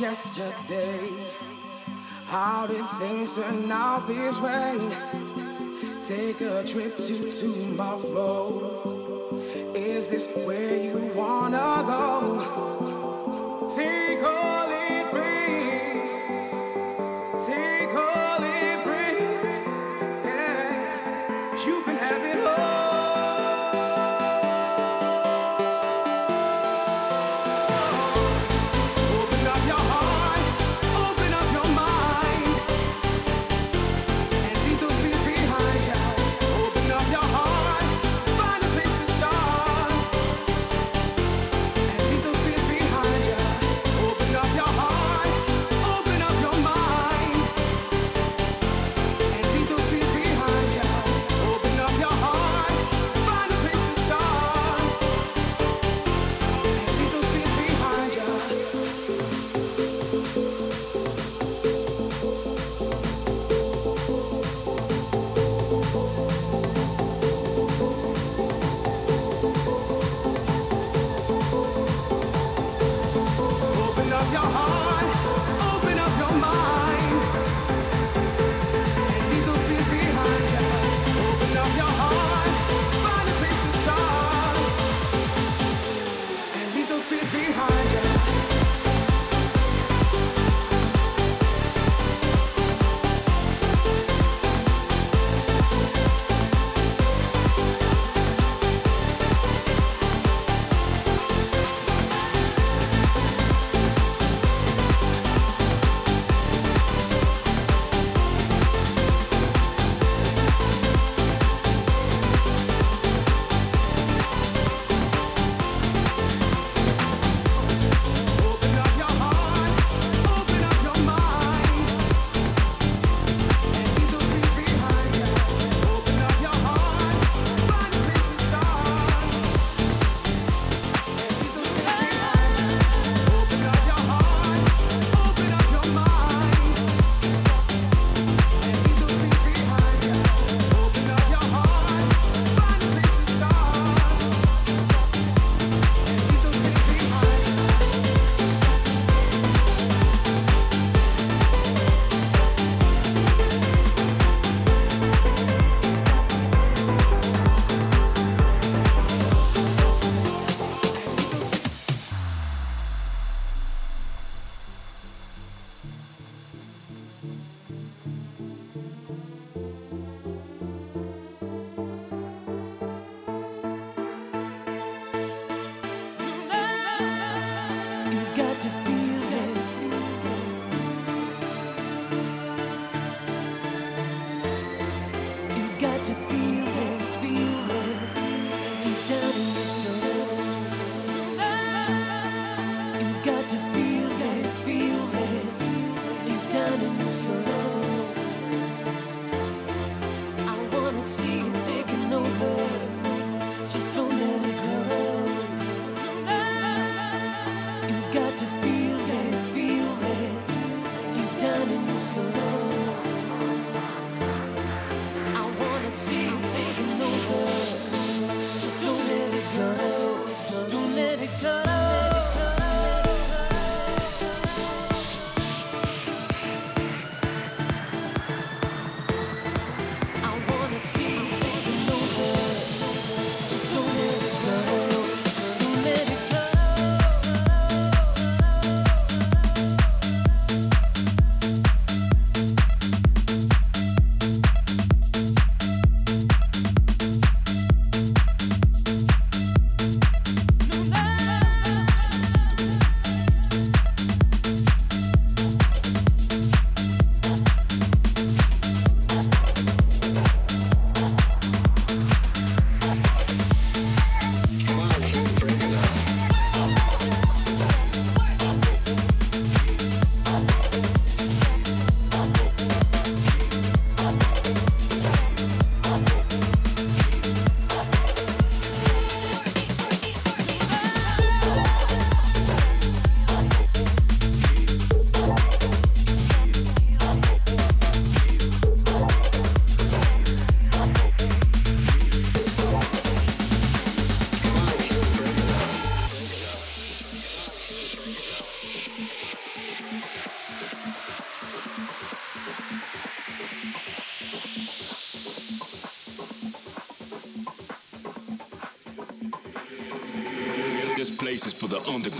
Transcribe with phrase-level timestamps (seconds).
[0.00, 1.10] yesterday.
[2.24, 4.78] How did things turn out this way?
[6.00, 8.49] Take a trip to tomorrow.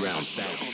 [0.00, 0.69] Underground sound.